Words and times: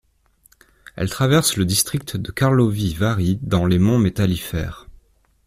Elle 0.95 1.11
traverse 1.11 1.57
le 1.57 1.63
district 1.65 2.17
de 2.17 2.31
Karlovy 2.31 2.95
Vary 2.95 3.37
dans 3.43 3.67
les 3.67 3.77
monts 3.77 3.99
Métallifères. 3.99 4.87